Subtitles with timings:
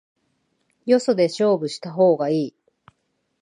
[0.87, 2.55] よそで勝負した方がいい